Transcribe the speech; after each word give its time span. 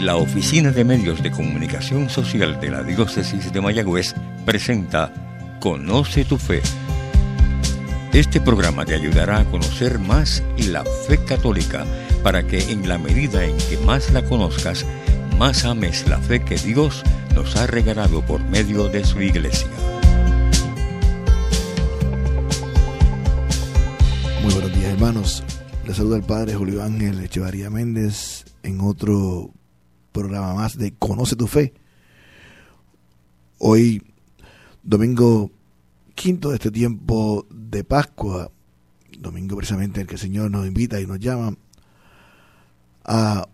la 0.00 0.16
Oficina 0.16 0.70
de 0.70 0.82
Medios 0.82 1.22
de 1.22 1.30
Comunicación 1.30 2.08
Social 2.08 2.58
de 2.58 2.70
la 2.70 2.82
Diócesis 2.82 3.52
de 3.52 3.60
Mayagüez 3.60 4.14
presenta 4.46 5.12
Conoce 5.60 6.24
tu 6.24 6.38
Fe. 6.38 6.62
Este 8.14 8.40
programa 8.40 8.86
te 8.86 8.94
ayudará 8.94 9.40
a 9.40 9.44
conocer 9.44 9.98
más 9.98 10.42
la 10.56 10.84
fe 11.06 11.22
católica 11.22 11.84
para 12.22 12.46
que 12.46 12.72
en 12.72 12.88
la 12.88 12.96
medida 12.96 13.44
en 13.44 13.56
que 13.58 13.76
más 13.84 14.10
la 14.12 14.22
conozcas, 14.22 14.86
más 15.38 15.66
ames 15.66 16.08
la 16.08 16.18
fe 16.18 16.42
que 16.42 16.56
Dios 16.56 17.02
nos 17.34 17.54
ha 17.56 17.66
regalado 17.66 18.22
por 18.22 18.42
medio 18.42 18.88
de 18.88 19.04
su 19.04 19.20
iglesia. 19.20 19.68
Muy 24.42 24.54
buenos 24.54 24.74
días 24.74 24.92
hermanos, 24.92 25.44
les 25.86 25.96
saluda 25.96 26.16
el 26.16 26.22
Padre 26.22 26.54
Julio 26.54 26.82
Ángel 26.82 27.20
Echevarría 27.20 27.68
Méndez 27.68 28.46
en 28.62 28.80
otro 28.80 29.52
programa 30.12 30.54
más 30.54 30.76
de 30.76 30.92
Conoce 30.92 31.36
tu 31.36 31.46
Fe. 31.46 31.74
Hoy, 33.58 34.02
domingo 34.82 35.50
quinto 36.14 36.50
de 36.50 36.56
este 36.56 36.70
tiempo 36.70 37.46
de 37.50 37.84
Pascua, 37.84 38.50
domingo 39.18 39.56
precisamente 39.56 40.00
en 40.00 40.02
el 40.02 40.08
que 40.08 40.14
el 40.14 40.20
Señor 40.20 40.50
nos 40.50 40.66
invita 40.66 41.00
y 41.00 41.06
nos 41.06 41.18
llama 41.18 41.56
a 43.04 43.48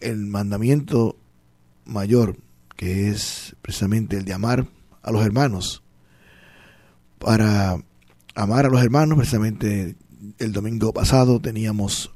el 0.00 0.26
mandamiento 0.26 1.16
mayor, 1.84 2.36
que 2.76 3.08
es 3.08 3.56
precisamente 3.62 4.16
el 4.16 4.24
de 4.24 4.32
amar 4.32 4.66
a 5.02 5.10
los 5.10 5.24
hermanos. 5.24 5.82
Para 7.18 7.82
amar 8.34 8.66
a 8.66 8.70
los 8.70 8.82
hermanos, 8.82 9.18
precisamente 9.18 9.96
el 10.38 10.52
domingo 10.52 10.92
pasado 10.92 11.40
teníamos 11.40 12.14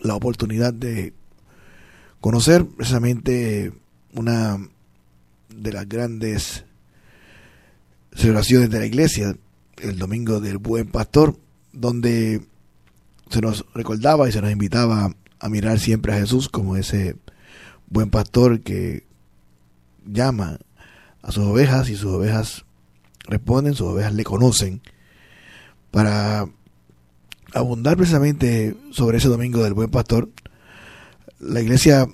la 0.00 0.14
oportunidad 0.14 0.72
de 0.72 1.14
conocer 2.20 2.66
precisamente 2.66 3.72
una 4.14 4.58
de 5.48 5.72
las 5.72 5.88
grandes 5.88 6.64
celebraciones 8.12 8.70
de 8.70 8.78
la 8.78 8.86
iglesia, 8.86 9.36
el 9.78 9.98
domingo 9.98 10.40
del 10.40 10.58
buen 10.58 10.88
pastor, 10.88 11.36
donde 11.72 12.42
se 13.30 13.40
nos 13.40 13.64
recordaba 13.74 14.28
y 14.28 14.32
se 14.32 14.40
nos 14.40 14.50
invitaba 14.50 15.14
a 15.38 15.48
mirar 15.48 15.78
siempre 15.78 16.12
a 16.12 16.18
Jesús 16.18 16.48
como 16.48 16.76
ese 16.76 17.16
buen 17.88 18.10
pastor 18.10 18.60
que 18.60 19.06
llama 20.04 20.58
a 21.22 21.32
sus 21.32 21.44
ovejas 21.44 21.88
y 21.88 21.96
sus 21.96 22.12
ovejas 22.12 22.64
responden, 23.24 23.74
sus 23.74 23.88
ovejas 23.88 24.14
le 24.14 24.24
conocen, 24.24 24.80
para 25.90 26.46
abundar 27.52 27.96
precisamente 27.96 28.76
sobre 28.90 29.18
ese 29.18 29.28
domingo 29.28 29.62
del 29.62 29.74
buen 29.74 29.90
pastor, 29.90 30.28
la 31.38 31.60
iglesia 31.60 32.06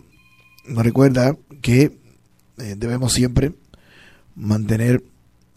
nos 0.67 0.85
recuerda 0.85 1.37
que 1.63 1.99
eh, 2.59 2.75
debemos 2.77 3.13
siempre 3.13 3.53
mantener 4.35 5.03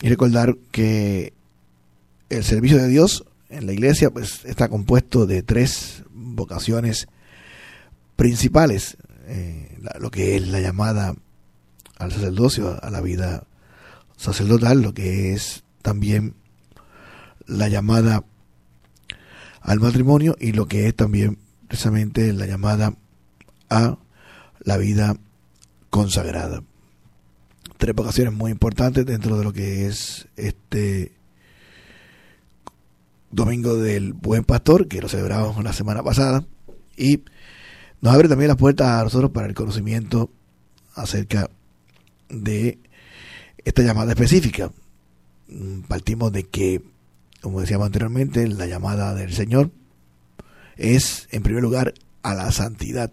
y 0.01 0.09
recordar 0.09 0.55
que 0.71 1.33
el 2.29 2.43
servicio 2.43 2.77
de 2.77 2.87
Dios 2.87 3.25
en 3.49 3.65
la 3.65 3.73
iglesia 3.73 4.09
pues 4.09 4.45
está 4.45 4.69
compuesto 4.69 5.25
de 5.25 5.43
tres 5.43 6.03
vocaciones 6.11 7.07
principales 8.15 8.97
eh, 9.27 9.77
lo 9.99 10.11
que 10.11 10.35
es 10.35 10.47
la 10.47 10.59
llamada 10.59 11.15
al 11.97 12.11
sacerdocio 12.11 12.83
a 12.83 12.89
la 12.89 13.01
vida 13.01 13.43
sacerdotal 14.17 14.81
lo 14.81 14.93
que 14.93 15.33
es 15.33 15.63
también 15.81 16.35
la 17.45 17.69
llamada 17.69 18.23
al 19.61 19.79
matrimonio 19.79 20.35
y 20.39 20.51
lo 20.51 20.67
que 20.67 20.87
es 20.87 20.95
también 20.95 21.39
precisamente 21.67 22.31
la 22.33 22.45
llamada 22.45 22.93
a 23.69 23.97
la 24.59 24.77
vida 24.77 25.15
consagrada. 25.89 26.63
Tres 27.77 27.95
vocaciones 27.95 28.33
muy 28.33 28.51
importantes 28.51 29.05
dentro 29.05 29.37
de 29.37 29.43
lo 29.43 29.53
que 29.53 29.87
es 29.87 30.27
este 30.35 31.13
Domingo 33.31 33.75
del 33.75 34.13
Buen 34.13 34.43
Pastor, 34.43 34.87
que 34.87 35.01
lo 35.01 35.09
celebramos 35.09 35.63
la 35.63 35.73
semana 35.73 36.01
pasada, 36.01 36.45
y 36.95 37.23
nos 38.01 38.13
abre 38.13 38.29
también 38.29 38.47
las 38.47 38.57
puertas 38.57 38.87
a 38.87 39.03
nosotros 39.03 39.31
para 39.31 39.47
el 39.47 39.53
conocimiento 39.53 40.29
acerca 40.95 41.49
de 42.29 42.79
esta 43.63 43.83
llamada 43.83 44.13
específica. 44.13 44.71
Partimos 45.87 46.31
de 46.31 46.43
que, 46.43 46.81
como 47.41 47.61
decíamos 47.61 47.87
anteriormente, 47.87 48.47
la 48.47 48.65
llamada 48.65 49.13
del 49.13 49.33
Señor 49.33 49.71
es, 50.75 51.27
en 51.31 51.43
primer 51.43 51.61
lugar, 51.61 51.93
a 52.23 52.33
la 52.33 52.51
santidad. 52.51 53.11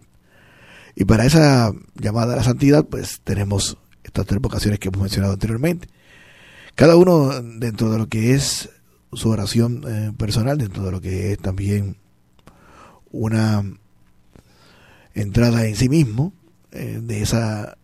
Y 0.95 1.05
para 1.05 1.25
esa 1.25 1.73
llamada 1.95 2.33
a 2.33 2.37
la 2.37 2.43
santidad, 2.43 2.85
pues 2.85 3.19
tenemos 3.23 3.77
estas 4.03 4.25
tres 4.25 4.41
vocaciones 4.41 4.79
que 4.79 4.87
hemos 4.87 5.01
mencionado 5.01 5.33
anteriormente. 5.33 5.89
Cada 6.75 6.95
uno 6.95 7.41
dentro 7.41 7.91
de 7.91 7.97
lo 7.97 8.07
que 8.07 8.33
es 8.33 8.69
su 9.13 9.29
oración 9.29 9.83
eh, 9.87 10.11
personal, 10.17 10.57
dentro 10.57 10.83
de 10.83 10.91
lo 10.91 11.01
que 11.01 11.33
es 11.33 11.39
también 11.39 11.97
una 13.11 13.63
entrada 15.13 15.65
en 15.65 15.75
sí 15.75 15.89
mismo, 15.89 16.33
eh, 16.71 16.99
de 17.01 17.21
esa 17.21 17.77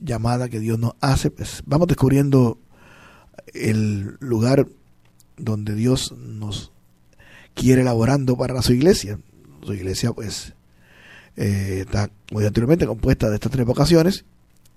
llamada 0.00 0.48
que 0.48 0.58
Dios 0.58 0.78
nos 0.78 0.94
hace, 1.00 1.30
pues 1.30 1.62
vamos 1.66 1.86
descubriendo 1.86 2.58
el 3.54 4.16
lugar 4.20 4.66
donde 5.36 5.74
Dios 5.74 6.12
nos 6.12 6.72
quiere 7.54 7.82
elaborando 7.82 8.36
para 8.36 8.60
su 8.62 8.72
iglesia. 8.72 9.18
Su 9.62 9.74
iglesia, 9.74 10.12
pues, 10.12 10.54
eh, 11.36 11.80
está, 11.86 12.10
como 12.28 12.40
anteriormente, 12.40 12.86
compuesta 12.86 13.30
de 13.30 13.36
estas 13.36 13.52
tres 13.52 13.66
vocaciones. 13.66 14.24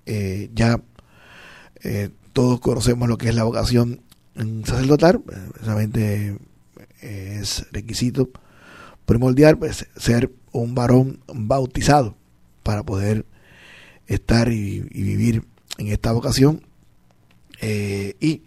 Eh, 0.05 0.49
ya 0.53 0.81
eh, 1.83 2.09
todos 2.33 2.59
conocemos 2.59 3.09
lo 3.09 3.17
que 3.17 3.29
es 3.29 3.35
la 3.35 3.43
vocación 3.43 4.01
sacerdotal, 4.65 5.21
precisamente 5.21 6.37
es 6.99 7.65
requisito 7.71 8.29
primordial 9.05 9.57
pues, 9.57 9.87
ser 9.95 10.29
un 10.51 10.75
varón 10.75 11.21
bautizado 11.33 12.17
para 12.63 12.83
poder 12.83 13.25
estar 14.07 14.51
y, 14.51 14.81
vivir 14.81 15.45
en 15.77 15.87
esta 15.87 16.11
vocación. 16.11 16.61
y 17.61 18.43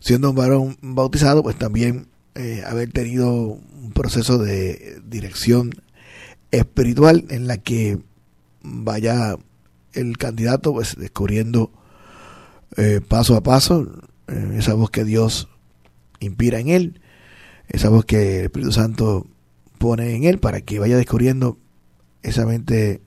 siendo 0.00 0.30
un 0.30 0.36
varón 0.36 0.76
bautizado, 0.82 1.42
pues 1.42 1.56
también 1.56 2.08
haber 2.66 2.92
tenido 2.92 3.32
un 3.32 3.92
proceso 3.94 4.36
de 4.36 5.00
dirección 5.06 5.70
espiritual 6.58 7.24
en 7.28 7.46
la 7.46 7.58
que 7.58 7.98
vaya 8.62 9.36
el 9.92 10.18
candidato 10.18 10.72
pues 10.72 10.96
descubriendo 10.96 11.70
eh, 12.76 13.00
paso 13.06 13.36
a 13.36 13.42
paso 13.42 13.86
eh, 14.28 14.56
esa 14.58 14.74
voz 14.74 14.90
que 14.90 15.04
Dios 15.04 15.48
inspira 16.20 16.58
en 16.58 16.68
él, 16.68 17.00
esa 17.68 17.88
voz 17.88 18.04
que 18.04 18.40
el 18.40 18.44
Espíritu 18.46 18.72
Santo 18.72 19.26
pone 19.78 20.14
en 20.16 20.24
él 20.24 20.38
para 20.38 20.60
que 20.60 20.78
vaya 20.78 20.96
descubriendo 20.96 21.58
esa 22.22 22.46
mente 22.46 23.02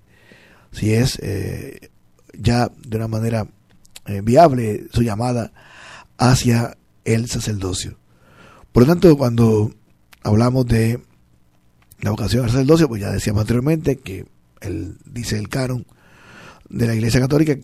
si 0.71 0.93
es 0.93 1.19
eh, 1.21 1.89
ya 2.37 2.71
de 2.77 2.97
una 2.97 3.07
manera 3.07 3.47
viable 4.23 4.87
su 4.93 5.01
llamada 5.01 5.51
hacia 6.17 6.77
el 7.03 7.27
sacerdocio. 7.27 7.97
Por 8.71 8.83
lo 8.83 8.87
tanto, 8.87 9.17
cuando 9.17 9.73
hablamos 10.23 10.65
de 10.65 11.01
la 12.01 12.11
vocación 12.11 12.43
al 12.43 12.51
sacerdocio, 12.51 12.87
pues 12.87 13.01
ya 13.01 13.11
decíamos 13.11 13.41
anteriormente 13.41 13.97
que 13.97 14.25
dice 15.05 15.37
el 15.37 15.49
canon 15.49 15.85
de 16.69 16.87
la 16.87 16.95
Iglesia 16.95 17.19
Católica, 17.19 17.57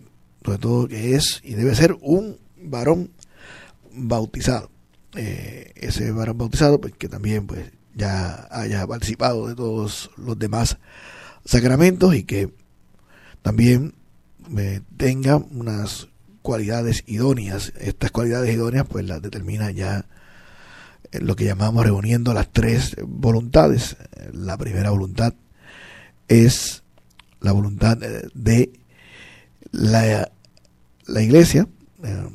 sobre 0.44 0.58
todo 0.58 0.88
que 0.88 1.14
es 1.14 1.40
y 1.44 1.54
debe 1.54 1.74
ser 1.74 1.96
un 2.00 2.38
varón 2.62 3.10
bautizado. 3.92 4.70
Eh, 5.16 5.72
ese 5.76 6.10
varón 6.10 6.38
bautizado, 6.38 6.80
pues 6.80 6.94
que 6.94 7.08
también 7.08 7.46
pues 7.46 7.70
ya 7.94 8.48
haya 8.50 8.86
participado 8.86 9.48
de 9.48 9.54
todos 9.54 10.10
los 10.16 10.38
demás 10.38 10.78
sacramentos 11.44 12.14
y 12.14 12.24
que 12.24 12.52
también 13.42 13.94
eh, 14.56 14.80
tenga 14.96 15.36
unas 15.36 16.08
cualidades 16.42 17.04
idóneas. 17.06 17.72
Estas 17.78 18.10
cualidades 18.10 18.54
idóneas 18.54 18.86
pues 18.88 19.06
las 19.06 19.22
determina 19.22 19.70
ya 19.70 20.06
lo 21.20 21.36
que 21.36 21.44
llamamos 21.44 21.84
reuniendo 21.84 22.34
las 22.34 22.50
tres 22.52 22.96
voluntades. 23.06 23.96
La 24.32 24.56
primera 24.56 24.90
voluntad 24.90 25.34
es 26.28 26.82
la 27.40 27.52
voluntad 27.52 27.98
de 27.98 28.72
la, 29.70 30.30
la 31.06 31.22
iglesia, 31.22 31.68
eh, 32.02 32.26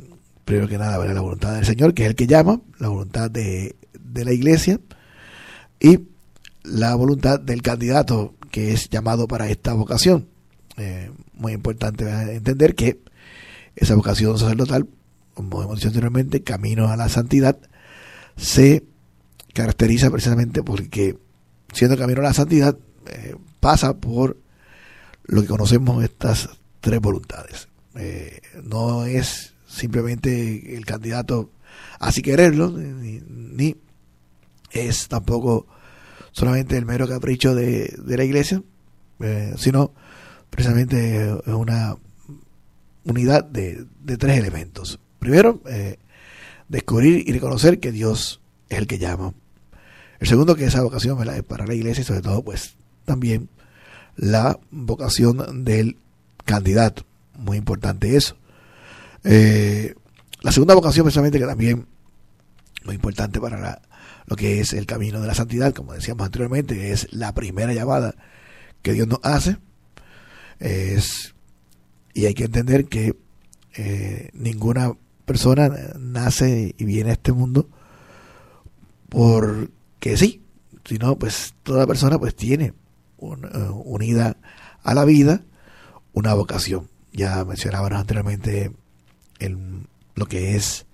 primero 0.46 0.68
que 0.68 0.78
nada, 0.78 1.04
la 1.06 1.22
voluntad 1.22 1.56
del 1.56 1.66
Señor, 1.66 1.94
que 1.94 2.04
es 2.04 2.10
el 2.10 2.16
que 2.16 2.28
llama, 2.28 2.62
la 2.80 2.90
voluntad 2.90 3.32
de, 3.32 3.76
de 4.00 4.26
la 4.26 4.34
iglesia 4.34 4.80
y 5.80 6.00
la 6.64 6.96
voluntad 6.96 7.40
del 7.40 7.62
candidato 7.62 8.36
que 8.52 8.74
es 8.74 8.90
llamado 8.90 9.28
para 9.28 9.50
esta 9.50 9.74
vocación. 9.74 10.28
Eh, 10.78 11.12
muy 11.34 11.54
importante 11.54 12.10
entender 12.34 12.76
que 12.76 13.02
esa 13.76 13.96
vocación 13.96 14.38
sacerdotal, 14.38 14.88
como 15.34 15.64
hemos 15.64 15.76
dicho 15.76 15.88
anteriormente, 15.88 16.44
camino 16.44 16.90
a 16.90 16.98
la 16.98 17.10
santidad, 17.10 17.58
se 18.40 18.86
caracteriza 19.54 20.10
precisamente 20.10 20.64
porque 20.64 21.18
siendo 21.74 21.98
camino 21.98 22.22
a 22.22 22.26
la 22.26 22.34
santidad 22.34 22.78
eh, 23.08 23.36
pasa 23.60 23.98
por 23.98 24.38
lo 25.26 25.42
que 25.42 25.48
conocemos 25.48 26.04
estas 26.04 26.50
tres 26.80 27.00
voluntades. 27.02 27.68
Eh, 27.96 28.42
no 28.64 29.06
es 29.06 29.54
simplemente 29.68 30.76
el 30.76 30.86
candidato 30.86 31.52
así 32.00 32.22
quererlo, 32.22 32.72
ni, 32.72 33.76
es 34.72 35.08
tampoco 35.08 35.68
solamente 36.32 36.78
el 36.78 36.86
mero 36.86 37.08
capricho 37.08 37.54
de, 37.54 37.94
la 38.06 38.24
iglesia, 38.24 38.64
eh, 39.20 39.54
sino 39.58 39.94
precisamente 40.50 41.34
una 41.46 41.96
unidad 43.04 43.44
de, 43.44 43.86
tres 44.18 44.38
elementos. 44.38 45.00
Primero, 45.20 45.62
descubrir 46.70 47.28
y 47.28 47.34
reconocer 47.34 47.80
que 47.80 47.92
Dios 47.92 48.42
es 48.70 48.78
el 48.78 48.88
que 48.88 49.00
llama. 49.00 49.34
El 50.20 50.28
segundo, 50.28 50.56
que 50.56 50.66
esa 50.66 50.82
vocación 50.84 51.22
es 51.30 51.44
para 51.44 51.66
la 51.66 51.74
iglesia 51.74 52.02
y 52.02 52.06
sobre 52.06 52.22
todo, 52.22 52.44
pues 52.44 52.76
también 53.06 53.50
la 54.16 54.60
vocación 54.70 55.64
del 55.64 55.98
candidato. 56.46 57.04
Muy 57.38 57.58
importante 57.58 58.16
eso. 58.16 58.38
Eh, 59.24 59.96
la 60.42 60.52
segunda 60.52 60.76
vocación, 60.76 61.06
precisamente, 61.06 61.40
que 61.40 61.46
también 61.46 61.88
muy 62.86 62.96
importante 62.96 63.40
para 63.40 63.82
lo 64.26 64.36
que 64.36 64.60
es 64.60 64.74
el 64.74 64.86
camino 64.86 65.22
de 65.22 65.28
la 65.28 65.34
santidad, 65.34 65.74
como 65.74 65.94
decíamos 65.94 66.26
anteriormente, 66.26 66.92
es 66.92 67.12
la 67.12 67.34
primera 67.34 67.74
llamada 67.74 68.16
que 68.82 68.94
Dios 68.94 69.08
nos 69.08 69.20
hace. 69.24 69.58
Es, 70.60 71.34
y 72.14 72.26
hay 72.26 72.34
que 72.34 72.46
entender 72.46 72.86
que 72.86 73.16
eh, 73.76 74.30
ninguna 74.34 74.94
persona 75.30 75.70
nace 76.00 76.74
y 76.76 76.86
viene 76.86 77.12
a 77.12 77.14
este 77.14 77.32
mundo 77.32 77.70
porque 79.10 80.18
sí, 80.18 80.42
sino 80.84 81.20
pues 81.20 81.54
toda 81.62 81.86
persona 81.86 82.18
pues 82.18 82.36
tiene 82.36 82.66
eh, 82.66 83.70
unida 83.86 84.38
a 84.84 84.94
la 84.96 85.06
vida 85.06 85.44
una 86.14 86.34
vocación. 86.34 86.90
Ya 87.14 87.46
mencionábamos 87.46 88.00
anteriormente 88.00 88.72
el, 89.38 89.86
lo 90.16 90.26
que 90.26 90.56
es 90.56 90.88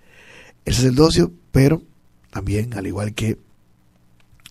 el 0.65 0.73
sacerdocio, 0.73 1.31
pero 1.53 1.81
también, 2.29 2.73
al 2.73 2.87
igual 2.87 3.13
que 3.13 3.39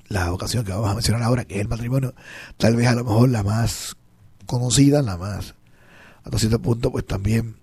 la 0.09 0.31
vocación 0.31 0.65
que 0.65 0.73
vamos 0.73 0.89
a 0.89 0.95
mencionar 0.95 1.23
ahora, 1.23 1.45
que 1.45 1.57
es 1.57 1.61
el 1.61 1.69
matrimonio, 1.69 2.15
tal 2.57 2.75
vez 2.75 2.87
a 2.87 2.95
lo 2.95 3.05
mejor 3.05 3.29
la 3.29 3.43
más 3.43 3.97
conocida, 4.47 5.03
la 5.03 5.19
más, 5.19 5.55
a 6.25 6.39
cierto 6.39 6.63
punto, 6.63 6.91
pues 6.91 7.07
también 7.07 7.57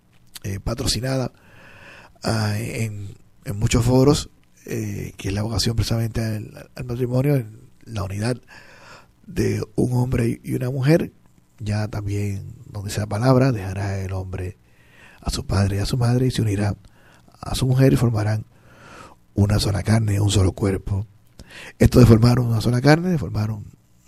eh, 0.43 0.59
patrocinada 0.59 1.31
ah, 2.23 2.57
en, 2.57 3.15
en, 3.45 3.59
muchos 3.59 3.85
foros, 3.85 4.29
eh, 4.65 5.13
que 5.17 5.29
es 5.29 5.33
la 5.33 5.43
vocación 5.43 5.75
precisamente 5.75 6.21
al, 6.21 6.85
matrimonio, 6.85 7.43
la 7.85 8.03
unidad 8.03 8.37
de 9.27 9.63
un 9.75 9.93
hombre 9.93 10.39
y 10.43 10.53
una 10.53 10.69
mujer, 10.69 11.11
ya 11.59 11.87
también 11.87 12.55
donde 12.65 12.91
sea 12.91 13.07
palabra, 13.07 13.51
dejará 13.51 13.99
el 13.99 14.13
hombre 14.13 14.57
a 15.21 15.29
su 15.29 15.45
padre 15.45 15.77
y 15.77 15.79
a 15.79 15.85
su 15.85 15.97
madre 15.97 16.27
y 16.27 16.31
se 16.31 16.41
unirá 16.41 16.75
a 17.39 17.55
su 17.55 17.67
mujer 17.67 17.93
y 17.93 17.95
formarán 17.95 18.45
una 19.33 19.59
sola 19.59 19.83
carne, 19.83 20.19
un 20.19 20.31
solo 20.31 20.51
cuerpo. 20.51 21.05
Esto 21.79 21.99
de 21.99 22.05
formar 22.05 22.39
una 22.39 22.61
sola 22.61 22.81
carne, 22.81 23.09
de 23.09 23.17
formar 23.17 23.51
un, 23.51 23.65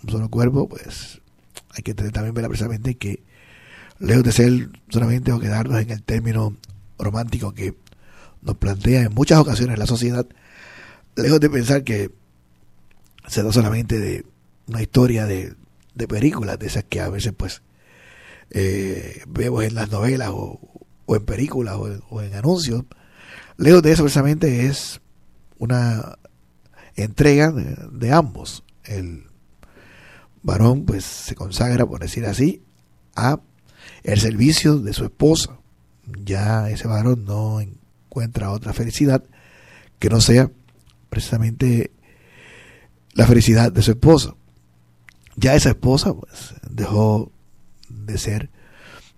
solo 0.08 0.28
cuerpo, 0.28 0.68
pues 0.68 1.20
hay 1.70 1.82
que 1.82 1.94
tener 1.94 2.12
también 2.12 2.34
ver 2.34 2.46
precisamente 2.46 2.96
que 2.96 3.22
lejos 3.98 4.24
de 4.24 4.32
ser 4.32 4.70
solamente 4.88 5.32
o 5.32 5.40
quedarnos 5.40 5.80
en 5.80 5.90
el 5.90 6.02
término 6.02 6.54
romántico 6.98 7.54
que 7.54 7.74
nos 8.44 8.56
plantea 8.56 9.02
en 9.02 9.14
muchas 9.14 9.38
ocasiones 9.38 9.78
la 9.78 9.86
sociedad, 9.86 10.26
lejos 11.16 11.40
de 11.40 11.50
pensar 11.50 11.82
que 11.82 12.10
se 13.26 13.42
da 13.42 13.52
solamente 13.52 13.98
de 13.98 14.24
una 14.66 14.82
historia 14.82 15.26
de, 15.26 15.54
de 15.94 16.08
películas, 16.08 16.58
de 16.58 16.66
esas 16.66 16.84
que 16.84 17.00
a 17.00 17.08
veces 17.08 17.32
pues 17.36 17.62
eh, 18.50 19.22
vemos 19.26 19.64
en 19.64 19.74
las 19.74 19.90
novelas 19.90 20.30
o, 20.32 20.60
en 21.08 21.24
películas 21.24 21.76
o, 21.76 22.22
en 22.22 22.34
anuncios. 22.34 22.84
Lejos 23.56 23.82
de 23.82 23.92
eso 23.92 24.02
precisamente 24.02 24.66
es 24.66 25.00
una 25.58 26.18
entrega 26.96 27.50
de, 27.52 28.12
ambos. 28.12 28.64
El 28.84 29.24
varón 30.42 30.84
pues 30.84 31.04
se 31.04 31.34
consagra, 31.34 31.86
por 31.86 32.00
decir 32.00 32.26
así, 32.26 32.62
a 33.14 33.40
el 34.02 34.20
servicio 34.20 34.78
de 34.78 34.92
su 34.92 35.04
esposa. 35.04 35.58
Ya 36.24 36.68
ese 36.70 36.86
varón 36.86 37.24
no 37.24 37.60
encuentra 38.14 38.50
otra 38.50 38.72
felicidad 38.72 39.24
que 39.98 40.08
no 40.08 40.20
sea 40.20 40.50
precisamente 41.10 41.90
la 43.14 43.26
felicidad 43.26 43.72
de 43.72 43.82
su 43.82 43.90
esposa 43.90 44.34
ya 45.36 45.54
esa 45.54 45.70
esposa 45.70 46.14
pues, 46.14 46.54
dejó 46.70 47.32
de 47.88 48.18
ser 48.18 48.50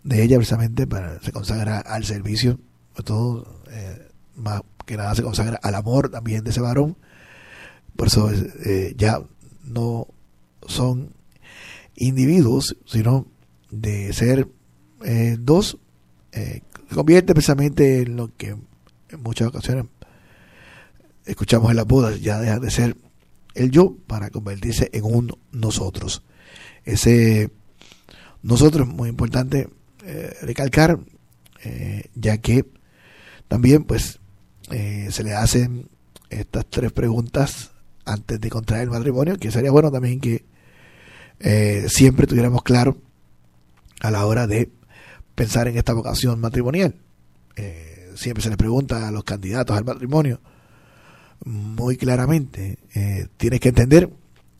de 0.03 0.23
ella 0.23 0.37
precisamente 0.37 0.87
para 0.87 1.21
se 1.21 1.33
consagra 1.33 1.79
al 1.81 2.05
servicio, 2.05 2.59
todo 3.05 3.63
eh, 3.71 4.09
más 4.37 4.63
que 4.85 4.97
nada 4.97 5.15
se 5.15 5.23
consagra 5.23 5.59
al 5.63 5.75
amor 5.75 6.11
también 6.11 6.45
de 6.45 6.51
ese 6.51 6.61
varón. 6.61 6.97
Por 7.97 8.09
eso 8.09 8.31
eh, 8.65 8.95
ya 8.97 9.21
no 9.65 10.07
son 10.67 11.13
individuos, 11.97 12.77
sino 12.87 13.27
de 13.71 14.13
ser 14.13 14.49
eh, 15.05 15.37
dos, 15.41 15.79
se 16.31 16.63
convierte 16.95 17.33
precisamente 17.33 18.03
en 18.03 18.17
lo 18.17 18.31
que 18.37 18.57
en 19.11 19.23
muchas 19.23 19.49
ocasiones 19.49 19.87
escuchamos 21.27 21.71
en 21.71 21.77
las 21.77 21.87
bodas, 21.87 22.21
ya 22.21 22.39
deja 22.39 22.59
de 22.59 22.71
ser 22.71 22.97
el 23.55 23.71
yo 23.71 23.97
para 24.07 24.31
convertirse 24.31 24.91
en 24.93 25.05
un 25.05 25.37
nosotros. 25.53 26.23
Ese 26.85 27.51
nosotros 28.43 28.89
es 28.89 28.95
muy 28.95 29.09
importante 29.09 29.69
eh, 30.05 30.37
recalcar, 30.43 31.01
eh, 31.65 32.05
ya 32.15 32.39
que 32.39 32.65
también 33.49 33.85
pues 33.85 34.21
eh, 34.71 35.09
se 35.11 35.25
le 35.25 35.35
hacen 35.35 35.89
estas 36.31 36.67
tres 36.67 36.93
preguntas 36.93 37.73
antes 38.05 38.41
de 38.41 38.51
contraer 38.51 38.85
el 38.85 38.91
matrimonio, 38.91 39.37
que 39.37 39.51
sería 39.51 39.71
bueno 39.71 39.91
también 39.91 40.21
que 40.21 40.45
siempre 41.89 42.27
tuviéramos 42.27 42.63
claro 42.63 42.97
a 44.01 44.11
la 44.11 44.25
hora 44.25 44.47
de 44.47 44.71
pensar 45.35 45.69
en 45.69 45.77
esta 45.77 45.93
vocación 45.93 46.41
matrimonial. 46.41 46.95
Siempre 48.17 48.43
se 48.43 48.51
le 48.51 48.57
pregunta 48.57 49.07
a 49.07 49.11
los 49.11 49.25
candidatos 49.25 49.77
al 49.77 49.85
matrimonio, 49.85 50.41
muy 51.45 51.97
claramente. 51.97 52.79
Eh, 52.95 53.29
tienes 53.37 53.61
que 53.61 53.69
entender 53.69 54.11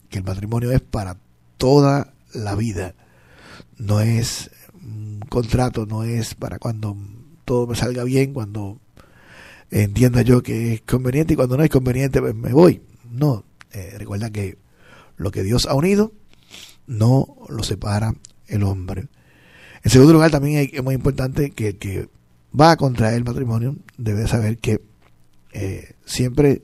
que 0.09 0.19
el 0.19 0.23
matrimonio 0.23 0.71
es 0.71 0.81
para 0.81 1.17
toda 1.57 2.13
la 2.33 2.55
vida. 2.55 2.95
No 3.77 3.99
es 3.99 4.51
un 4.73 5.19
contrato, 5.27 5.85
no 5.85 6.03
es 6.03 6.35
para 6.35 6.59
cuando 6.59 6.95
todo 7.45 7.67
me 7.67 7.75
salga 7.75 8.03
bien, 8.03 8.33
cuando 8.33 8.79
entienda 9.69 10.21
yo 10.21 10.41
que 10.41 10.73
es 10.73 10.81
conveniente 10.81 11.33
y 11.33 11.35
cuando 11.35 11.57
no 11.57 11.63
es 11.63 11.69
conveniente 11.69 12.21
pues 12.21 12.35
me 12.35 12.53
voy. 12.53 12.81
No, 13.11 13.43
eh, 13.71 13.95
recuerda 13.97 14.29
que 14.29 14.57
lo 15.17 15.31
que 15.31 15.43
Dios 15.43 15.65
ha 15.65 15.73
unido 15.73 16.13
no 16.85 17.35
lo 17.49 17.63
separa 17.63 18.13
el 18.47 18.63
hombre. 18.63 19.07
En 19.83 19.91
segundo 19.91 20.13
lugar, 20.13 20.31
también 20.31 20.69
es 20.71 20.83
muy 20.83 20.95
importante 20.95 21.51
que 21.51 22.09
va 22.59 22.71
a 22.71 22.77
contraer 22.77 23.15
el 23.15 23.23
matrimonio 23.23 23.75
debe 23.97 24.27
saber 24.27 24.57
que 24.57 24.81
eh, 25.51 25.93
siempre 26.05 26.63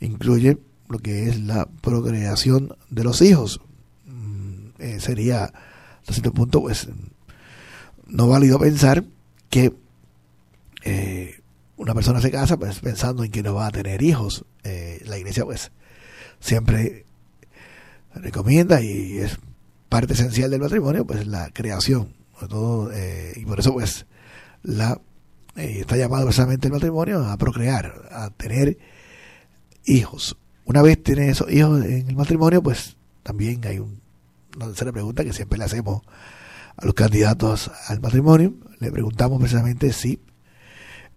incluye 0.00 0.58
lo 0.88 0.98
que 0.98 1.28
es 1.28 1.40
la 1.40 1.66
procreación 1.66 2.76
de 2.90 3.04
los 3.04 3.22
hijos. 3.22 3.60
Mm, 4.06 4.68
eh, 4.78 5.00
sería, 5.00 5.44
a 5.44 6.12
cierto 6.12 6.32
punto, 6.32 6.60
pues, 6.60 6.88
no 8.06 8.28
válido 8.28 8.58
pensar 8.58 9.04
que 9.48 9.74
eh, 10.84 11.40
una 11.76 11.94
persona 11.94 12.20
se 12.20 12.30
casa 12.30 12.58
pues 12.58 12.80
pensando 12.80 13.24
en 13.24 13.30
que 13.30 13.42
no 13.42 13.54
va 13.54 13.66
a 13.66 13.72
tener 13.72 14.02
hijos. 14.02 14.44
La 15.04 15.18
iglesia, 15.18 15.44
pues, 15.44 15.72
siempre 16.40 17.06
recomienda 18.14 18.80
y 18.80 19.18
es 19.18 19.38
parte 19.88 20.12
esencial 20.12 20.50
del 20.50 20.60
matrimonio, 20.60 21.06
pues, 21.06 21.26
la 21.26 21.50
creación. 21.50 22.14
todo, 22.48 22.90
y 23.36 23.44
por 23.44 23.60
eso, 23.60 23.72
pues, 23.72 24.06
la 24.62 25.00
está 25.56 25.96
llamado 25.96 26.24
precisamente 26.24 26.68
el 26.68 26.72
matrimonio 26.72 27.24
a 27.24 27.36
procrear, 27.36 28.08
a 28.10 28.30
tener 28.30 28.78
hijos. 29.84 30.36
Una 30.64 30.82
vez 30.82 31.02
tiene 31.02 31.28
esos 31.28 31.50
hijos 31.50 31.84
en 31.84 32.08
el 32.08 32.16
matrimonio, 32.16 32.62
pues 32.62 32.96
también 33.22 33.64
hay 33.66 33.78
un, 33.78 34.00
una 34.56 34.66
tercera 34.66 34.92
pregunta 34.92 35.24
que 35.24 35.32
siempre 35.32 35.58
le 35.58 35.64
hacemos 35.64 36.02
a 36.76 36.86
los 36.86 36.94
candidatos 36.94 37.70
al 37.88 38.00
matrimonio. 38.00 38.54
Le 38.78 38.90
preguntamos 38.90 39.38
precisamente 39.38 39.92
si 39.92 40.20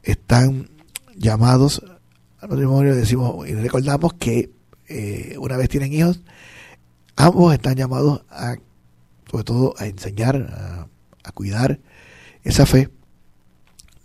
están 0.04 0.70
llamados 1.16 1.84
al 2.40 2.50
matrimonio. 2.50 2.96
Decimos 2.96 3.48
y 3.48 3.54
recordamos 3.54 4.14
que 4.14 4.52
eh, 4.88 5.36
una 5.40 5.58
vez 5.58 5.70
tienen 5.70 5.94
hijos, 5.94 6.22
ambos 7.16 7.54
están 7.54 7.76
llamados 7.76 8.24
a, 8.30 8.56
sobre 9.32 9.44
todo, 9.44 9.74
a 9.78 9.88
enseñar, 9.88 10.88
a 11.24 11.32
cuidar 11.32 11.80
esa 12.44 12.66
fe 12.66 12.90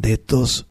de 0.00 0.14
estos 0.14 0.66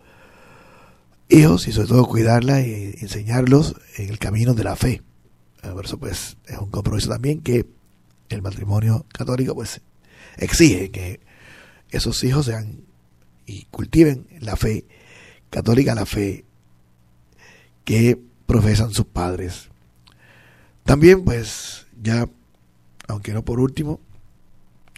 hijos 1.28 1.68
y 1.68 1.72
sobre 1.72 1.88
todo 1.88 2.06
cuidarla 2.06 2.62
y 2.62 2.96
enseñarlos 3.00 3.76
en 3.98 4.10
el 4.10 4.20
camino 4.20 4.54
de 4.54 4.64
la 4.64 4.76
fe. 4.76 5.02
Por 5.62 5.86
eso 5.86 6.00
pues 6.00 6.38
es 6.48 6.58
un 6.58 6.70
compromiso 6.70 7.10
también 7.10 7.42
que 7.42 7.66
el 8.30 8.42
matrimonio 8.42 9.06
católico 9.12 9.56
pues 9.56 9.82
exige 10.38 10.92
que 10.92 11.20
esos 11.92 12.24
hijos 12.24 12.46
sean 12.46 12.84
y 13.46 13.66
cultiven 13.66 14.28
la 14.40 14.56
fe 14.56 14.86
católica, 15.50 15.96
la 15.96 16.06
fe 16.06 16.46
que 17.84 18.20
profesan 18.46 18.94
sus 18.94 19.06
padres. 19.06 19.70
También, 20.84 21.24
pues, 21.24 21.88
ya, 22.02 22.28
aunque 23.08 23.34
no 23.34 23.44
por 23.44 23.60
último, 23.60 24.00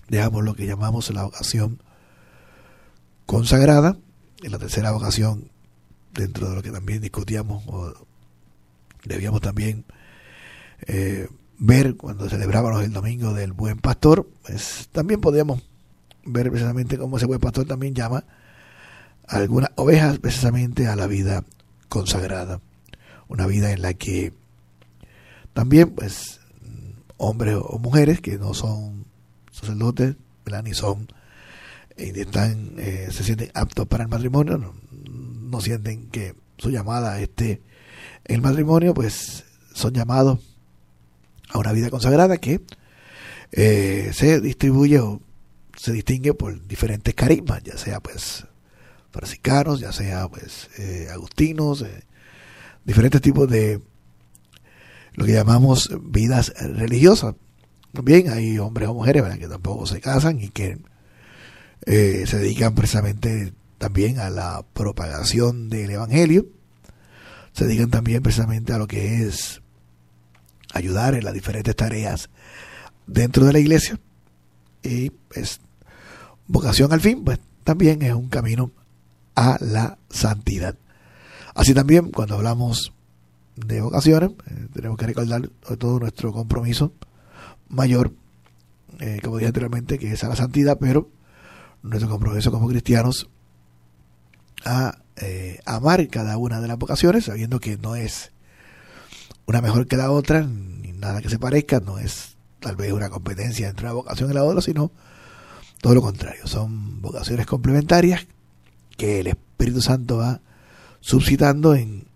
dejamos 0.09 0.43
lo 0.43 0.53
que 0.53 0.65
llamamos 0.65 1.09
la 1.09 1.23
vocación 1.23 1.81
consagrada, 3.25 3.97
en 4.41 4.51
la 4.51 4.59
tercera 4.59 4.91
vocación, 4.91 5.49
dentro 6.13 6.49
de 6.49 6.55
lo 6.55 6.61
que 6.61 6.71
también 6.71 7.01
discutíamos, 7.01 7.63
o 7.67 7.93
debíamos 9.05 9.41
también 9.41 9.85
eh, 10.87 11.27
ver 11.57 11.95
cuando 11.95 12.29
celebrábamos 12.29 12.83
el 12.83 12.93
domingo 12.93 13.33
del 13.33 13.53
buen 13.53 13.77
pastor, 13.77 14.27
pues 14.43 14.89
también 14.91 15.21
podíamos 15.21 15.61
ver 16.25 16.49
precisamente 16.49 16.97
cómo 16.97 17.17
ese 17.17 17.25
buen 17.25 17.39
pastor 17.39 17.65
también 17.65 17.93
llama 17.93 18.25
a 19.27 19.37
algunas 19.37 19.71
ovejas 19.75 20.19
precisamente 20.19 20.87
a 20.87 20.95
la 20.95 21.07
vida 21.07 21.43
consagrada, 21.89 22.61
una 23.27 23.47
vida 23.47 23.71
en 23.71 23.81
la 23.81 23.93
que 23.93 24.33
también 25.53 25.91
pues 25.91 26.39
hombres 27.17 27.57
o 27.61 27.77
mujeres 27.77 28.21
que 28.21 28.37
no 28.37 28.53
son 28.53 29.05
sacerdotes, 29.51 30.15
ni 30.63 30.73
son 30.73 31.07
están, 32.09 32.73
eh, 32.77 33.09
se 33.11 33.23
sienten 33.23 33.51
aptos 33.53 33.87
para 33.87 34.03
el 34.03 34.09
matrimonio, 34.09 34.57
no, 34.57 35.61
sienten 35.61 36.09
que 36.09 36.35
su 36.57 36.69
llamada 36.69 37.19
esté 37.19 37.61
en 38.25 38.35
el 38.35 38.41
matrimonio, 38.41 38.93
pues 38.93 39.43
son 39.73 39.93
llamados 39.93 40.39
a 41.49 41.59
una 41.59 41.71
vida 41.71 41.89
consagrada 41.89 42.37
que 42.37 42.61
eh, 43.51 44.11
se 44.13 44.39
distribuye 44.41 44.99
o 44.99 45.21
se 45.77 45.91
distingue 45.91 46.33
por 46.33 46.65
diferentes 46.67 47.13
carismas, 47.13 47.63
ya 47.63 47.77
sea 47.77 47.99
pues 47.99 48.45
franciscanos, 49.11 49.79
ya 49.79 49.91
sea 49.91 50.27
pues 50.27 50.69
eh, 50.77 51.07
agustinos, 51.11 51.85
diferentes 52.85 53.21
tipos 53.21 53.49
de 53.49 53.81
lo 55.13 55.25
que 55.25 55.33
llamamos 55.33 55.89
vidas 56.01 56.53
religiosas. 56.59 57.35
También 57.91 58.29
hay 58.29 58.57
hombres 58.57 58.87
o 58.87 58.93
mujeres 58.93 59.23
que 59.37 59.47
tampoco 59.47 59.85
se 59.85 59.99
casan 59.99 60.39
y 60.39 60.49
que 60.49 60.77
eh, 61.85 62.25
se 62.27 62.37
dedican 62.37 62.75
precisamente 62.75 63.53
también 63.77 64.19
a 64.19 64.29
la 64.29 64.63
propagación 64.73 65.69
del 65.69 65.91
Evangelio, 65.91 66.45
se 67.53 67.65
dedican 67.65 67.89
también 67.89 68.21
precisamente 68.21 68.73
a 68.73 68.77
lo 68.77 68.87
que 68.87 69.23
es 69.23 69.61
ayudar 70.73 71.15
en 71.15 71.25
las 71.25 71.33
diferentes 71.33 71.75
tareas 71.75 72.29
dentro 73.07 73.45
de 73.45 73.53
la 73.53 73.59
iglesia 73.59 73.99
y 74.83 75.11
es 75.33 75.59
vocación 76.47 76.93
al 76.93 77.01
fin, 77.01 77.23
pues 77.23 77.39
también 77.63 78.01
es 78.01 78.13
un 78.13 78.29
camino 78.29 78.71
a 79.35 79.57
la 79.59 79.97
santidad. 80.09 80.75
Así 81.53 81.73
también 81.73 82.11
cuando 82.11 82.35
hablamos 82.35 82.93
de 83.55 83.81
vocaciones, 83.81 84.31
eh, 84.47 84.67
tenemos 84.73 84.97
que 84.97 85.07
recordar 85.07 85.49
todo 85.77 85.99
nuestro 85.99 86.31
compromiso 86.31 86.93
mayor, 87.69 88.13
eh, 88.99 89.19
como 89.23 89.37
dije 89.37 89.47
anteriormente, 89.47 89.99
que 89.99 90.13
es 90.13 90.23
a 90.23 90.29
la 90.29 90.35
santidad, 90.35 90.77
pero 90.79 91.09
nuestro 91.83 92.09
compromiso 92.09 92.51
como 92.51 92.67
cristianos 92.67 93.29
a 94.65 94.99
eh, 95.17 95.59
amar 95.65 96.07
cada 96.07 96.37
una 96.37 96.61
de 96.61 96.67
las 96.67 96.77
vocaciones, 96.77 97.25
sabiendo 97.25 97.59
que 97.59 97.77
no 97.77 97.95
es 97.95 98.31
una 99.45 99.61
mejor 99.61 99.87
que 99.87 99.97
la 99.97 100.11
otra, 100.11 100.43
ni 100.43 100.91
nada 100.93 101.21
que 101.21 101.29
se 101.29 101.39
parezca, 101.39 101.79
no 101.79 101.97
es 101.97 102.37
tal 102.59 102.75
vez 102.75 102.91
una 102.91 103.09
competencia 103.09 103.69
entre 103.69 103.85
una 103.85 103.93
vocación 103.93 104.29
y 104.31 104.33
la 104.33 104.43
otra, 104.43 104.61
sino 104.61 104.91
todo 105.81 105.95
lo 105.95 106.01
contrario, 106.01 106.45
son 106.45 107.01
vocaciones 107.01 107.47
complementarias 107.47 108.27
que 108.97 109.21
el 109.21 109.27
Espíritu 109.27 109.81
Santo 109.81 110.17
va 110.17 110.41
suscitando 110.99 111.73
en, 111.73 112.07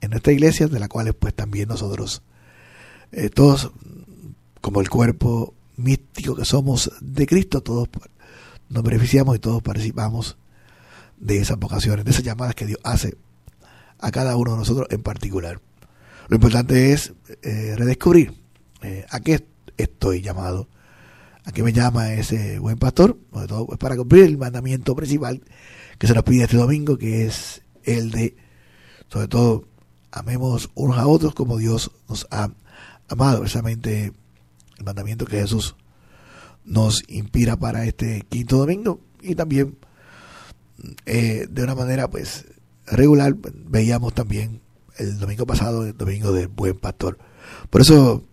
en 0.00 0.10
nuestra 0.10 0.32
iglesia, 0.32 0.66
de 0.66 0.80
la 0.80 0.88
cual 0.88 1.12
pues 1.14 1.32
también 1.32 1.68
nosotros, 1.68 2.22
eh, 3.12 3.30
todos 3.30 3.70
como 4.60 4.80
el 4.80 4.90
cuerpo 4.90 5.54
místico 5.76 6.34
que 6.34 6.44
somos 6.44 6.90
de 7.00 7.26
Cristo, 7.26 7.62
todos 7.62 7.88
nos 8.72 8.82
beneficiamos 8.82 9.36
y 9.36 9.38
todos 9.38 9.62
participamos 9.62 10.36
de 11.18 11.38
esas 11.38 11.58
vocaciones, 11.58 12.04
de 12.04 12.10
esas 12.10 12.24
llamadas 12.24 12.54
que 12.54 12.66
Dios 12.66 12.80
hace 12.82 13.16
a 13.98 14.10
cada 14.10 14.36
uno 14.36 14.52
de 14.52 14.58
nosotros 14.58 14.88
en 14.90 15.02
particular. 15.02 15.60
Lo 16.28 16.36
importante 16.36 16.92
es 16.92 17.12
eh, 17.42 17.74
redescubrir 17.76 18.34
eh, 18.82 19.06
a 19.10 19.20
qué 19.20 19.46
estoy 19.76 20.22
llamado, 20.22 20.68
a 21.44 21.52
qué 21.52 21.62
me 21.62 21.72
llama 21.72 22.12
ese 22.14 22.58
buen 22.58 22.78
pastor, 22.78 23.18
sobre 23.32 23.46
todo 23.46 23.66
pues, 23.66 23.78
para 23.78 23.96
cumplir 23.96 24.24
el 24.24 24.38
mandamiento 24.38 24.96
principal 24.96 25.42
que 25.98 26.06
se 26.06 26.14
nos 26.14 26.24
pide 26.24 26.44
este 26.44 26.56
domingo, 26.56 26.98
que 26.98 27.26
es 27.26 27.62
el 27.84 28.10
de, 28.10 28.36
sobre 29.08 29.28
todo, 29.28 29.64
amemos 30.10 30.70
unos 30.74 30.98
a 30.98 31.06
otros 31.06 31.34
como 31.34 31.58
Dios 31.58 31.90
nos 32.08 32.26
ha 32.30 32.50
amado, 33.08 33.40
precisamente 33.40 34.12
el 34.78 34.84
mandamiento 34.84 35.26
que 35.26 35.40
Jesús 35.40 35.76
nos 36.64 37.02
inspira 37.08 37.56
para 37.56 37.84
este 37.84 38.22
quinto 38.28 38.58
domingo. 38.58 39.00
Y 39.20 39.34
también 39.34 39.76
eh, 41.06 41.46
de 41.48 41.62
una 41.62 41.74
manera 41.74 42.08
pues 42.08 42.46
regular 42.86 43.34
veíamos 43.34 44.14
también 44.14 44.60
el 44.98 45.18
domingo 45.18 45.46
pasado 45.46 45.86
el 45.86 45.96
domingo 45.96 46.32
del 46.32 46.48
buen 46.48 46.78
pastor. 46.78 47.18
Por 47.70 47.80
eso 47.80 48.24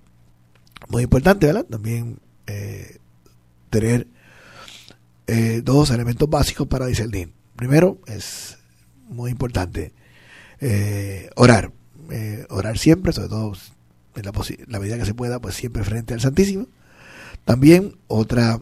muy 0.87 1.03
importante 1.03 1.53
también 1.65 2.19
eh, 2.47 2.97
tener 3.69 4.07
eh, 5.27 5.61
dos 5.63 5.91
elementos 5.91 6.29
básicos 6.29 6.67
para 6.67 6.87
discernir. 6.87 7.31
Primero 7.55 7.99
es 8.07 8.57
muy 9.09 9.31
importante 9.31 9.93
orar 11.35 11.71
orar 12.49 12.77
siempre 12.77 13.13
sobre 13.13 13.29
todo 13.29 13.53
en 14.15 14.25
la, 14.25 14.33
la 14.67 14.79
medida 14.79 14.97
que 14.97 15.05
se 15.05 15.13
pueda 15.13 15.39
pues 15.39 15.55
siempre 15.55 15.83
frente 15.83 16.13
al 16.13 16.19
Santísimo 16.19 16.67
también 17.49 17.97
otra 18.05 18.61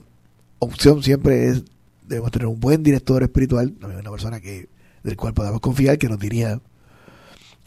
opción 0.60 1.03
siempre 1.03 1.50
es, 1.50 1.65
debemos 2.08 2.32
tener 2.32 2.48
un 2.48 2.58
buen 2.58 2.84
director 2.84 3.22
espiritual, 3.22 3.75
una 3.82 4.10
persona 4.12 4.39
que 4.39 4.70
del 5.03 5.17
cual 5.17 5.34
podamos 5.34 5.60
confiar, 5.60 5.98
que 5.98 6.08
nos 6.08 6.17
diría 6.17 6.62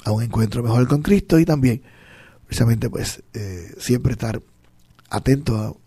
a 0.03 0.13
un 0.13 0.23
encuentro 0.23 0.63
mejor 0.63 0.89
con 0.89 1.03
Cristo 1.03 1.39
y 1.39 1.45
también 1.45 1.83
precisamente 2.47 2.89
pues 2.89 3.23
eh, 3.35 3.71
siempre 3.77 4.13
estar 4.13 4.41
atento 5.11 5.79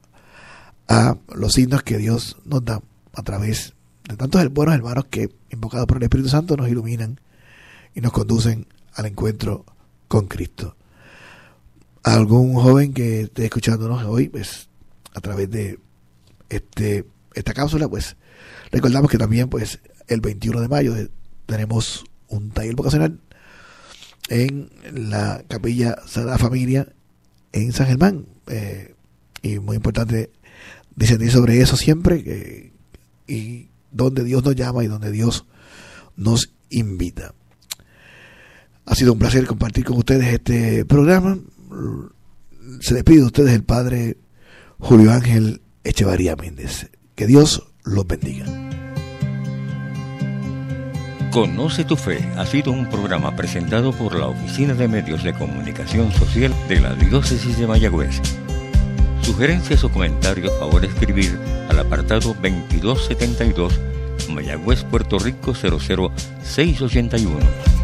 a, 0.88 1.18
los 1.34 1.54
signos 1.54 1.82
que 1.82 1.98
Dios 1.98 2.38
nos 2.46 2.64
da 2.64 2.80
a 3.16 3.24
través 3.24 3.74
de 4.08 4.16
tantos 4.16 4.48
buenos 4.54 4.76
hermanos 4.76 5.06
que 5.10 5.30
invocados 5.50 5.88
por 5.88 5.98
el 5.98 6.04
Espíritu 6.04 6.30
Santo 6.30 6.56
nos 6.56 6.70
iluminan 6.70 7.20
y 7.96 8.02
nos 8.02 8.12
conducen 8.12 8.68
al 8.94 9.08
encuentro 9.08 9.66
con 10.08 10.28
Cristo. 10.28 10.76
Algún 12.04 12.54
joven 12.54 12.94
que 12.94 13.22
esté 13.22 13.46
escuchándonos 13.46 14.04
hoy, 14.04 14.30
pues 14.30 14.70
a 15.14 15.22
través 15.22 15.50
de 15.50 15.80
este 16.50 17.06
esta 17.34 17.54
cápsula, 17.54 17.88
pues 17.88 18.16
recordamos 18.72 19.10
que 19.10 19.18
también 19.18 19.50
pues 19.50 19.80
el 20.08 20.22
21 20.22 20.62
de 20.62 20.68
mayo 20.68 20.94
tenemos 21.46 22.04
un 22.28 22.52
taller 22.52 22.76
vocacional 22.76 23.20
en 24.30 24.70
la 24.94 25.44
capilla 25.48 25.98
Sagrada 26.06 26.38
Familia 26.38 26.94
en 27.52 27.74
San 27.74 27.88
Germán. 27.88 28.28
Eh, 28.48 28.94
y 29.42 29.60
muy 29.60 29.76
importante 29.76 30.32
discernir 30.96 31.32
sobre 31.32 31.60
eso 31.60 31.76
siempre 31.76 32.72
y 33.28 33.70
donde 33.92 34.24
Dios 34.24 34.44
nos 34.44 34.56
llama 34.56 34.84
y 34.84 34.88
donde 34.88 35.12
Dios 35.12 35.46
nos 36.16 36.54
invita. 36.70 37.34
Ha 38.86 38.96
sido 38.96 39.14
un 39.14 39.20
placer 39.20 39.46
compartir 39.46 39.86
con 39.86 39.98
ustedes 39.98 40.34
este 40.34 40.86
programa. 40.86 41.38
Se 42.82 42.94
despide 42.96 43.20
de 43.20 43.26
ustedes 43.26 43.54
el 43.54 43.64
Padre 43.64 44.18
Julio 44.80 45.12
Ángel 45.12 45.62
Echevarría 45.84 46.36
Méndez. 46.36 46.90
Que 47.16 47.28
Dios 47.28 47.64
los 47.84 48.08
bendiga. 48.08 48.46
Conoce 51.32 51.84
tu 51.84 51.96
fe 51.96 52.20
ha 52.38 52.46
sido 52.46 52.72
un 52.72 52.90
programa 52.90 53.36
presentado 53.36 53.92
por 53.92 54.16
la 54.16 54.28
Oficina 54.28 54.76
de 54.76 54.88
Medios 54.88 55.24
de 55.24 55.34
Comunicación 55.34 56.12
Social 56.12 56.54
de 56.70 56.80
la 56.80 56.94
Diócesis 56.94 57.58
de 57.58 57.66
Mayagüez. 57.66 58.22
Sugerencias 59.24 59.84
o 59.84 59.92
comentarios, 59.92 60.54
favor 60.60 60.86
escribir 60.86 61.40
al 61.70 61.80
apartado 61.80 62.36
2272 62.36 63.80
Mayagüez, 64.30 64.84
Puerto 64.84 65.18
Rico 65.18 65.56
00681. 65.56 67.83